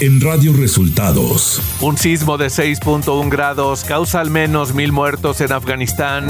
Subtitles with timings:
[0.00, 1.60] en Radio Resultados.
[1.80, 6.26] Un sismo de 6.1 grados causa al menos mil muertos en Afganistán.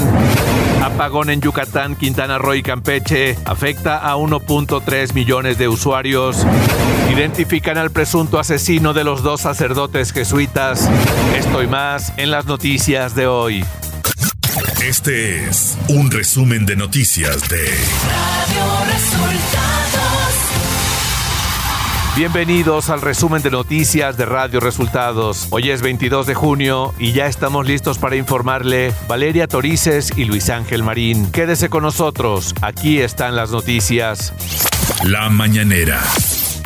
[0.83, 6.45] Apagón en Yucatán, Quintana Roo y Campeche afecta a 1.3 millones de usuarios.
[7.13, 10.89] Identifican al presunto asesino de los dos sacerdotes jesuitas.
[11.37, 13.63] Esto y más en las noticias de hoy.
[14.83, 20.70] Este es un resumen de noticias de Radio Resultados.
[22.13, 25.47] Bienvenidos al resumen de noticias de Radio Resultados.
[25.49, 30.49] Hoy es 22 de junio y ya estamos listos para informarle Valeria Torices y Luis
[30.49, 31.31] Ángel Marín.
[31.31, 34.33] Quédese con nosotros, aquí están las noticias.
[35.05, 36.03] La mañanera.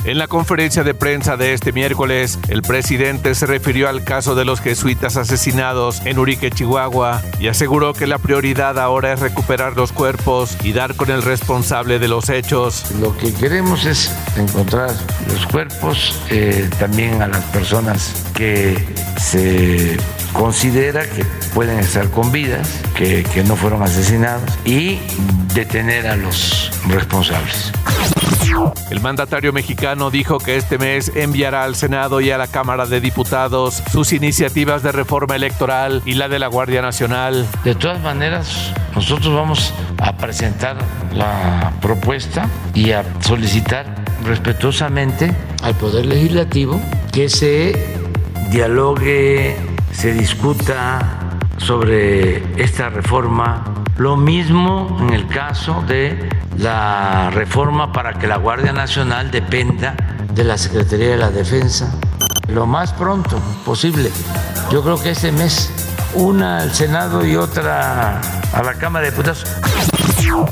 [0.06, 4.46] En la conferencia de prensa de este miércoles, el presidente se refirió al caso de
[4.46, 9.92] los jesuitas asesinados en Urique, Chihuahua, y aseguró que la prioridad ahora es recuperar los
[9.92, 12.92] cuerpos y dar con el responsable de los hechos.
[13.02, 14.92] Lo que queremos es encontrar
[15.28, 18.78] los cuerpos, eh, también a las personas que
[19.20, 19.98] se
[20.34, 25.00] considera que pueden estar con vidas, que, que no fueron asesinados, y
[25.56, 27.72] detener a los responsables.
[28.90, 33.02] El mandatario mexicano dijo que este mes enviará al Senado y a la Cámara de
[33.02, 37.48] Diputados sus iniciativas de reforma electoral y la de la Guardia Nacional.
[37.64, 40.78] De todas maneras, nosotros vamos a presentar
[41.14, 43.86] la propuesta y a solicitar
[44.24, 45.32] respetuosamente
[45.64, 46.80] al Poder Legislativo
[47.12, 47.98] que se
[48.52, 49.58] dialogue,
[49.92, 51.20] se discuta
[51.58, 53.75] sobre esta reforma.
[53.98, 59.96] Lo mismo en el caso de la reforma para que la Guardia Nacional dependa
[60.34, 61.90] de la Secretaría de la Defensa
[62.50, 64.12] lo más pronto posible.
[64.72, 65.72] Yo creo que este mes,
[66.14, 68.22] una al Senado y otra
[68.54, 69.46] a la Cámara de Diputados.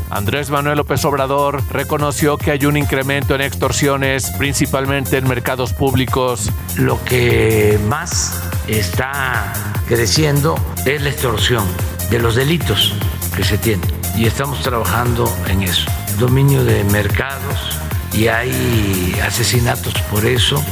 [0.10, 6.52] Andrés Manuel López Obrador reconoció que hay un incremento en extorsiones, principalmente en mercados públicos.
[6.78, 9.52] Lo que más está
[9.88, 10.56] creciendo
[10.86, 11.66] es la extorsión
[12.10, 12.96] de los delitos
[13.36, 15.90] que se tienen y estamos trabajando en eso.
[16.20, 17.80] Dominio de mercados
[18.14, 20.64] y hay asesinatos por eso.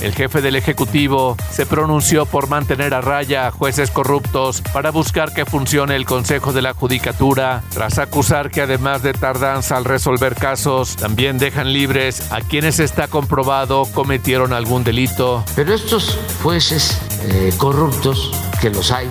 [0.00, 5.32] El jefe del Ejecutivo se pronunció por mantener a raya a jueces corruptos para buscar
[5.34, 10.34] que funcione el Consejo de la Judicatura, tras acusar que además de tardanza al resolver
[10.34, 15.44] casos, también dejan libres a quienes está comprobado cometieron algún delito.
[15.54, 19.08] Pero estos jueces eh, corruptos, que los hay,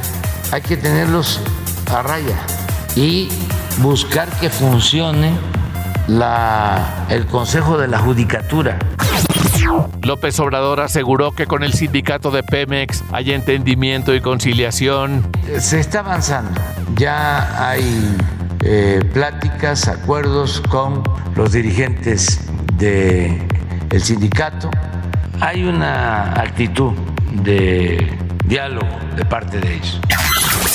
[0.51, 1.39] hay que tenerlos
[1.91, 2.37] a raya
[2.95, 3.29] y
[3.79, 5.31] buscar que funcione
[6.07, 8.77] la, el Consejo de la Judicatura.
[10.01, 15.27] López Obrador aseguró que con el sindicato de Pemex hay entendimiento y conciliación.
[15.59, 16.59] Se está avanzando.
[16.95, 18.17] Ya hay
[18.61, 21.03] eh, pláticas, acuerdos con
[21.35, 22.39] los dirigentes
[22.75, 23.45] del
[23.91, 24.69] el sindicato.
[25.41, 26.93] Hay una actitud
[27.43, 30.01] de diálogo de parte de ellos.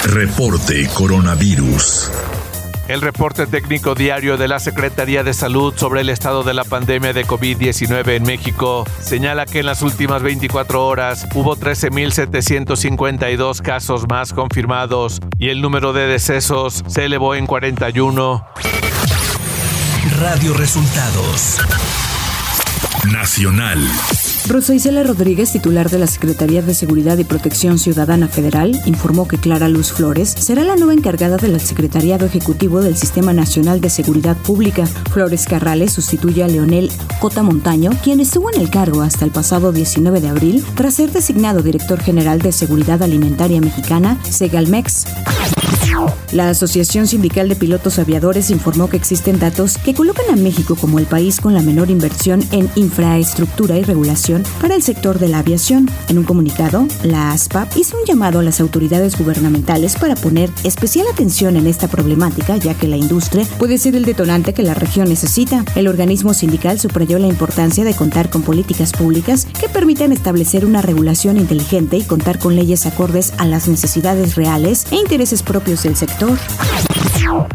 [0.05, 2.11] Reporte Coronavirus.
[2.89, 7.15] El reporte técnico diario de la Secretaría de Salud sobre el estado de la pandemia
[7.15, 14.35] de COVID-19 en México señala que en las últimas 24 horas hubo 13.752 casos más
[14.35, 18.47] confirmados y el número de decesos se elevó en 41.
[20.21, 21.61] Radio Resultados.
[23.11, 23.81] Nacional.
[24.47, 29.39] Rosa Isela Rodríguez, titular de la Secretaría de Seguridad y Protección Ciudadana Federal, informó que
[29.39, 34.37] Clara Luz Flores será la nueva encargada del Secretariado Ejecutivo del Sistema Nacional de Seguridad
[34.37, 34.87] Pública.
[35.11, 39.73] Flores Carrales sustituye a Leonel Cota Montaño, quien estuvo en el cargo hasta el pasado
[39.73, 45.07] 19 de abril tras ser designado director general de Seguridad Alimentaria Mexicana, Segalmex.
[46.33, 50.99] La Asociación Sindical de Pilotos Aviadores informó que existen datos que colocan a México como
[50.99, 55.41] el país con la menor inversión en infraestructura y regulación para el sector de la
[55.41, 55.89] aviación.
[56.09, 61.07] En un comunicado, la ASPAP hizo un llamado a las autoridades gubernamentales para poner especial
[61.13, 65.09] atención en esta problemática, ya que la industria puede ser el detonante que la región
[65.09, 65.65] necesita.
[65.75, 70.83] El organismo sindical subrayó la importancia de contar con políticas públicas que permitan establecer una
[70.83, 75.94] regulación inteligente y contar con leyes acordes a las necesidades reales e intereses propios del
[75.97, 76.39] sector.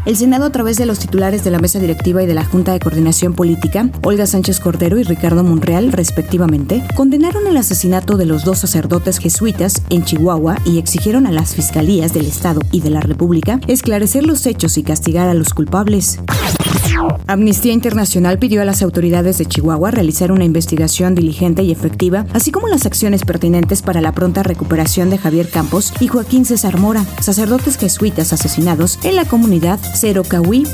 [0.06, 2.74] El Senado, a través de los titulares de la mesa directiva y de la Junta
[2.74, 8.44] de Coordinación Política, Olga Sánchez Cordero y Ricardo Monreal, respectivamente, condenaron el asesinato de los
[8.44, 13.01] dos sacerdotes jesuitas en Chihuahua y exigieron a las fiscalías del Estado y de la
[13.01, 16.19] República esclarecer los hechos y castigar a los culpables.
[17.28, 22.51] Amnistía Internacional pidió a las autoridades de Chihuahua realizar una investigación diligente y efectiva, así
[22.51, 27.06] como las acciones pertinentes para la pronta recuperación de Javier Campos y Joaquín César Mora,
[27.22, 30.66] sacerdotes jesuitas asesinados en la comunidad Cero Cahuí.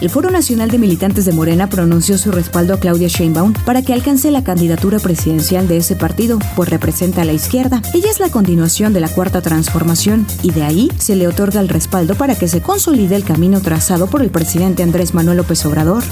[0.00, 3.92] El Foro Nacional de Militantes de Morena pronunció su respaldo a Claudia Sheinbaum para que
[3.92, 7.82] alcance la candidatura presidencial de ese partido, pues representa a la izquierda.
[7.94, 11.68] Ella es la continuación de la Cuarta Transformación y de ahí se le otorga el
[11.68, 16.02] respaldo para que se consolide el camino trazado por el presidente Andrés Manuel López Obrador.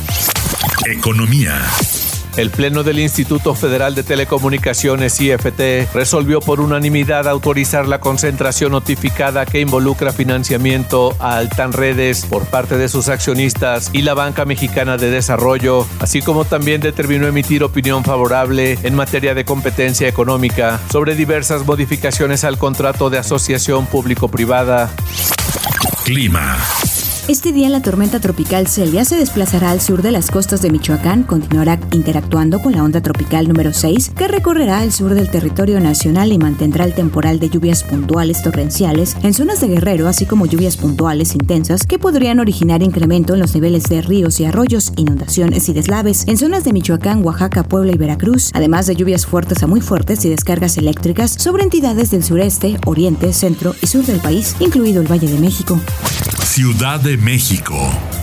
[0.87, 1.63] Economía.
[2.39, 9.45] El Pleno del Instituto Federal de Telecomunicaciones IFT resolvió por unanimidad autorizar la concentración notificada
[9.45, 14.97] que involucra financiamiento a Altan Redes por parte de sus accionistas y la Banca Mexicana
[14.97, 21.17] de Desarrollo, así como también determinó emitir opinión favorable en materia de competencia económica sobre
[21.17, 24.93] diversas modificaciones al contrato de asociación público-privada.
[26.05, 26.57] Clima.
[27.29, 31.25] Este día la tormenta tropical Celia se desplazará al sur de las costas de Michoacán,
[31.25, 36.33] continuará interactuando con la onda tropical número 6 que recorrerá el sur del territorio nacional
[36.33, 40.79] y mantendrá el temporal de lluvias puntuales torrenciales en zonas de Guerrero, así como lluvias
[40.79, 45.75] puntuales intensas que podrían originar incremento en los niveles de ríos y arroyos, inundaciones y
[45.75, 49.83] deslaves en zonas de Michoacán, Oaxaca, Puebla y Veracruz, además de lluvias fuertes a muy
[49.83, 55.03] fuertes y descargas eléctricas sobre entidades del sureste, oriente, centro y sur del país, incluido
[55.03, 55.79] el Valle de México.
[56.43, 58.18] Ciudad de México.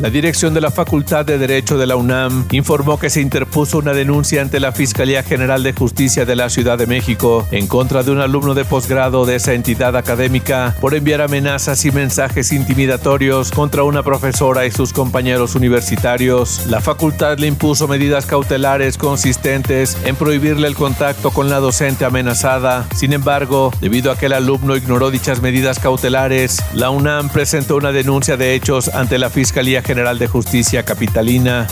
[0.00, 3.92] La dirección de la Facultad de Derecho de la UNAM informó que se interpuso una
[3.92, 8.10] denuncia ante la Fiscalía General de Justicia de la Ciudad de México en contra de
[8.10, 13.82] un alumno de posgrado de esa entidad académica por enviar amenazas y mensajes intimidatorios contra
[13.82, 16.64] una profesora y sus compañeros universitarios.
[16.66, 22.86] La facultad le impuso medidas cautelares consistentes en prohibirle el contacto con la docente amenazada.
[22.96, 27.92] Sin embargo, debido a que el alumno ignoró dichas medidas cautelares, la UNAM presentó una
[27.92, 31.66] denuncia de hechos ante la Fiscalía General de Justicia Capitalina.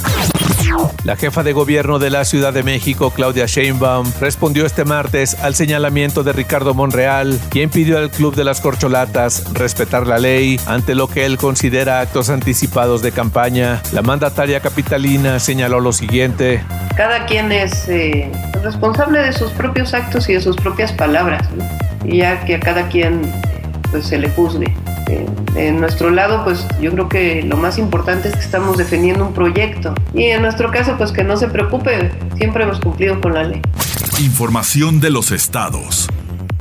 [1.05, 5.55] La jefa de gobierno de la Ciudad de México, Claudia Sheinbaum, respondió este martes al
[5.55, 10.97] señalamiento de Ricardo Monreal, quien pidió al Club de las Corcholatas respetar la ley ante
[10.97, 13.81] lo que él considera actos anticipados de campaña.
[13.93, 16.64] La mandataria capitalina señaló lo siguiente.
[16.97, 18.32] Cada quien es eh,
[18.64, 21.49] responsable de sus propios actos y de sus propias palabras,
[22.05, 23.32] y ya que a cada quien
[23.93, 24.75] pues, se le juzgue.
[25.08, 25.26] Eh,
[25.56, 29.32] en nuestro lado, pues yo creo que lo más importante es que estamos defendiendo un
[29.32, 29.94] proyecto.
[30.14, 33.62] Y en nuestro caso, pues que no se preocupe, siempre hemos cumplido con la ley.
[34.20, 36.08] Información de los estados.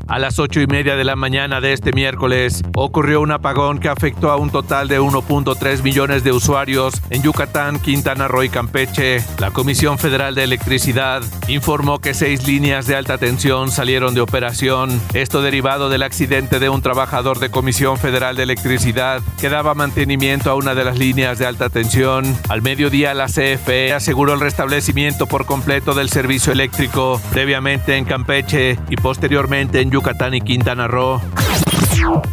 [0.10, 3.90] A las ocho y media de la mañana de este miércoles ocurrió un apagón que
[3.90, 9.22] afectó a un total de 1.3 millones de usuarios en Yucatán, Quintana Roo y Campeche.
[9.38, 15.02] La Comisión Federal de Electricidad informó que seis líneas de alta tensión salieron de operación.
[15.14, 20.50] Esto derivado del accidente de un trabajador de Comisión Federal de Electricidad que daba mantenimiento
[20.50, 22.24] a una de las líneas de alta tensión.
[22.48, 28.80] Al mediodía la CFE aseguró el restablecimiento por completo del servicio eléctrico previamente en Campeche
[28.90, 29.97] y posteriormente en Yucatán
[30.34, 31.20] y Quintana Roo.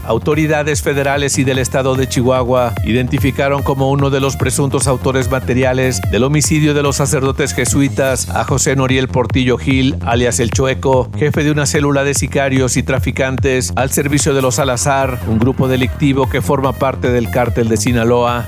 [0.05, 6.00] Autoridades federales y del estado de Chihuahua identificaron como uno de los presuntos autores materiales
[6.11, 11.43] del homicidio de los sacerdotes jesuitas a José Noriel Portillo Gil, alias El Chueco, jefe
[11.43, 16.28] de una célula de sicarios y traficantes al servicio de los Salazar, un grupo delictivo
[16.28, 18.44] que forma parte del cártel de Sinaloa.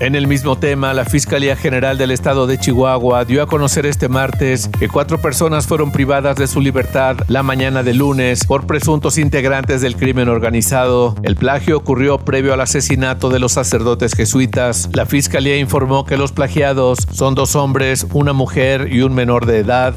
[0.00, 4.08] En el mismo tema, la Fiscalía General del Estado de Chihuahua dio a conocer este
[4.08, 9.18] martes que cuatro personas fueron privadas de su libertad la mañana de lunes por presuntos
[9.18, 11.16] integrantes del crimen organizado.
[11.22, 14.88] El plagio ocurrió previo al asesinato de los sacerdotes jesuitas.
[14.92, 19.58] La Fiscalía informó que los plagiados son dos hombres, una mujer y un menor de
[19.58, 19.94] edad.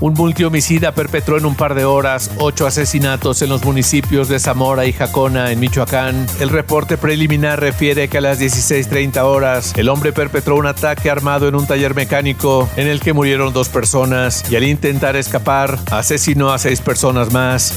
[0.00, 4.86] Un multihomicida perpetró en un par de horas ocho asesinatos en los municipios de Zamora
[4.86, 6.26] y Jacona, en Michoacán.
[6.40, 11.48] El reporte preliminar refiere que a las 16.30 horas el hombre perpetró un ataque armado
[11.48, 16.52] en un taller mecánico en el que murieron dos personas y al intentar escapar asesinó
[16.52, 17.74] a seis personas más.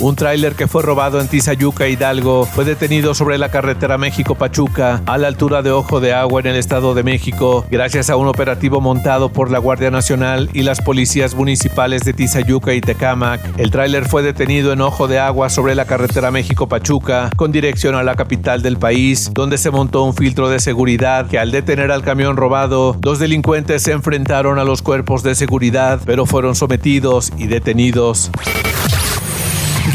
[0.00, 5.18] Un tráiler que fue robado en Tizayuca, Hidalgo, fue detenido sobre la carretera México-Pachuca, a
[5.18, 8.80] la altura de Ojo de Agua en el Estado de México, gracias a un operativo
[8.80, 13.42] montado por la Guardia Nacional y las policías municipales de Tizayuca y Tecámac.
[13.58, 18.02] El tráiler fue detenido en Ojo de Agua sobre la carretera México-Pachuca, con dirección a
[18.02, 22.02] la capital del país, donde se montó un filtro de seguridad que al detener al
[22.02, 27.48] camión robado, los delincuentes se enfrentaron a los cuerpos de seguridad, pero fueron sometidos y
[27.48, 28.30] detenidos.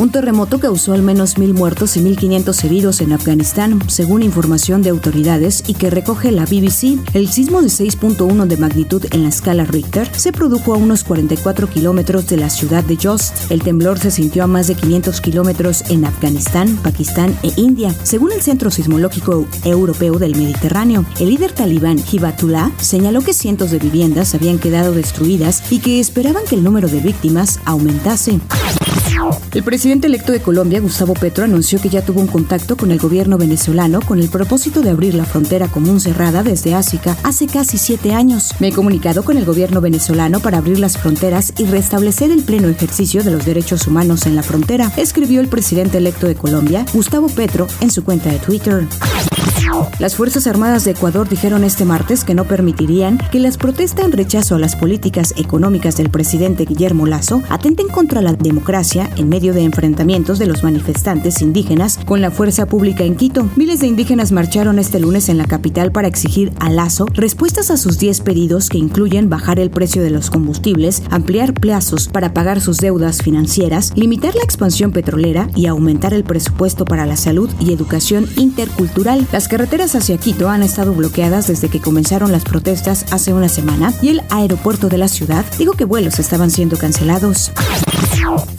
[0.00, 4.88] Un terremoto causó al menos mil muertos y 1.500 heridos en Afganistán, según información de
[4.88, 6.98] autoridades y que recoge la BBC.
[7.12, 11.68] El sismo de 6.1 de magnitud en la escala Richter se produjo a unos 44
[11.68, 13.50] kilómetros de la ciudad de Jost.
[13.50, 18.32] El temblor se sintió a más de 500 kilómetros en Afganistán, Pakistán e India, según
[18.32, 21.04] el Centro Sismológico Europeo del Mediterráneo.
[21.18, 26.44] El líder talibán Hibatullah señaló que cientos de viviendas habían quedado destruidas y que esperaban
[26.48, 28.40] que el número de víctimas aumentase.
[29.52, 32.98] El presidente electo de Colombia, Gustavo Petro, anunció que ya tuvo un contacto con el
[32.98, 37.78] gobierno venezolano con el propósito de abrir la frontera común cerrada desde África hace casi
[37.78, 38.54] siete años.
[38.60, 42.68] Me he comunicado con el gobierno venezolano para abrir las fronteras y restablecer el pleno
[42.68, 47.28] ejercicio de los derechos humanos en la frontera, escribió el presidente electo de Colombia, Gustavo
[47.28, 48.86] Petro, en su cuenta de Twitter.
[49.98, 54.12] Las Fuerzas Armadas de Ecuador dijeron este martes que no permitirían que las protestas en
[54.12, 59.54] rechazo a las políticas económicas del presidente Guillermo Lazo atenten contra la democracia en medio
[59.54, 63.48] de enfrentamientos de los manifestantes indígenas con la fuerza pública en Quito.
[63.56, 67.76] Miles de indígenas marcharon este lunes en la capital para exigir a Lazo respuestas a
[67.76, 72.60] sus 10 pedidos que incluyen bajar el precio de los combustibles, ampliar plazos para pagar
[72.60, 77.72] sus deudas financieras, limitar la expansión petrolera y aumentar el presupuesto para la salud y
[77.72, 79.26] educación intercultural.
[79.32, 83.94] Las carreteras hacia Quito han estado bloqueadas desde que comenzaron las protestas hace una semana
[84.02, 87.50] y el aeropuerto de la ciudad dijo que vuelos estaban siendo cancelados.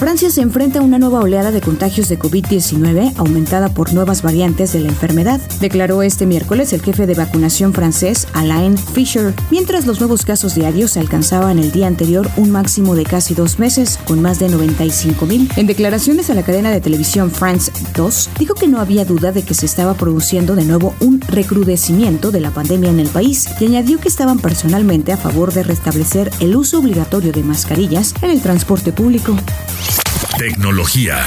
[0.01, 4.73] Francia se enfrenta a una nueva oleada de contagios de COVID-19 aumentada por nuevas variantes
[4.73, 9.99] de la enfermedad, declaró este miércoles el jefe de vacunación francés Alain Fischer, mientras los
[9.99, 14.39] nuevos casos diarios alcanzaban el día anterior un máximo de casi dos meses, con más
[14.39, 15.49] de 95 mil.
[15.55, 19.43] En declaraciones a la cadena de televisión France 2, dijo que no había duda de
[19.43, 23.65] que se estaba produciendo de nuevo un recrudecimiento de la pandemia en el país y
[23.65, 28.41] añadió que estaban personalmente a favor de restablecer el uso obligatorio de mascarillas en el
[28.41, 29.30] transporte público.
[30.37, 31.17] Tecnología.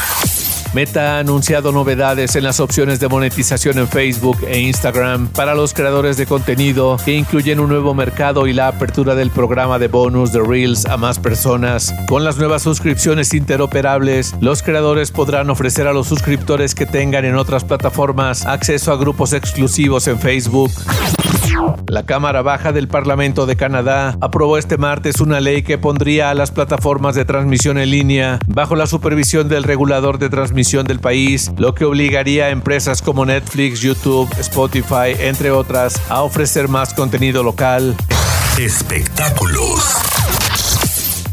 [0.74, 5.72] Meta ha anunciado novedades en las opciones de monetización en Facebook e Instagram para los
[5.72, 10.32] creadores de contenido que incluyen un nuevo mercado y la apertura del programa de bonus
[10.32, 11.94] de Reels a más personas.
[12.08, 17.36] Con las nuevas suscripciones interoperables, los creadores podrán ofrecer a los suscriptores que tengan en
[17.36, 20.72] otras plataformas acceso a grupos exclusivos en Facebook.
[21.88, 26.34] La Cámara Baja del Parlamento de Canadá aprobó este martes una ley que pondría a
[26.34, 31.52] las plataformas de transmisión en línea bajo la supervisión del regulador de transmisión del país,
[31.56, 37.42] lo que obligaría a empresas como Netflix, YouTube, Spotify, entre otras, a ofrecer más contenido
[37.42, 37.94] local.
[38.58, 39.94] Espectáculos.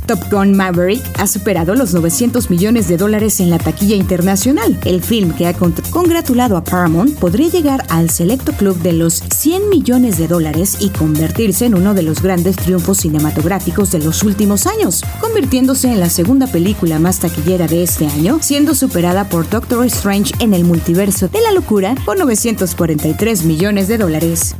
[0.05, 4.79] Top Gun Maverick ha superado los 900 millones de dólares en la taquilla internacional.
[4.85, 9.69] El film que ha congratulado a Paramount podría llegar al selecto club de los 100
[9.69, 14.67] millones de dólares y convertirse en uno de los grandes triunfos cinematográficos de los últimos
[14.67, 19.85] años, convirtiéndose en la segunda película más taquillera de este año, siendo superada por Doctor
[19.85, 24.55] Strange en el multiverso de la locura por 943 millones de dólares.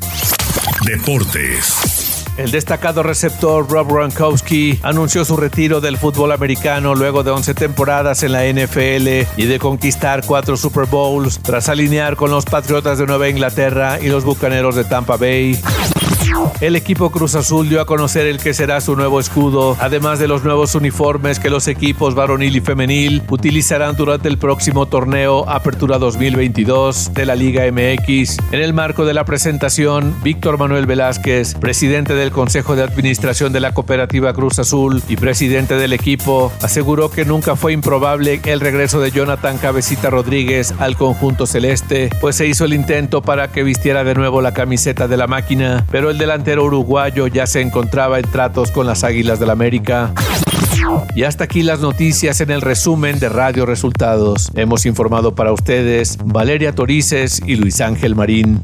[0.86, 2.11] Deportes.
[2.41, 8.24] El destacado receptor Rob Gronkowski anunció su retiro del fútbol americano luego de 11 temporadas
[8.24, 13.05] en la NFL y de conquistar cuatro Super Bowls tras alinear con los Patriotas de
[13.05, 15.55] Nueva Inglaterra y los Bucaneros de Tampa Bay.
[16.60, 20.27] El equipo Cruz Azul dio a conocer el que será su nuevo escudo, además de
[20.27, 25.98] los nuevos uniformes que los equipos varonil y femenil utilizarán durante el próximo torneo Apertura
[25.98, 28.38] 2022 de la Liga MX.
[28.51, 33.60] En el marco de la presentación, Víctor Manuel Velázquez, presidente del Consejo de Administración de
[33.60, 39.00] la Cooperativa Cruz Azul y presidente del equipo, aseguró que nunca fue improbable el regreso
[39.00, 44.03] de Jonathan Cabecita Rodríguez al conjunto celeste, pues se hizo el intento para que vistiera
[44.03, 48.23] de nuevo la camiseta de la máquina, pero el delantero uruguayo ya se encontraba en
[48.23, 50.13] tratos con las Águilas del América.
[51.13, 54.50] Y hasta aquí las noticias en el resumen de Radio Resultados.
[54.55, 58.61] Hemos informado para ustedes Valeria Torices y Luis Ángel Marín.